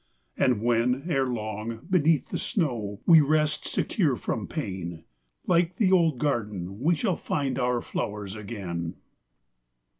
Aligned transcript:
And 0.35 0.63
when, 0.63 1.03
erelong, 1.11 1.81
beneath 1.87 2.29
the 2.29 2.39
snow 2.39 3.01
We 3.05 3.21
rest, 3.21 3.67
secure 3.67 4.15
from 4.15 4.47
pain, 4.47 5.03
Like 5.45 5.75
the 5.75 5.91
old 5.91 6.17
garden 6.17 6.79
we 6.79 6.95
shall 6.95 7.15
find 7.15 7.59
Our 7.59 7.81
flowers 7.81 8.35
again. 8.35 8.95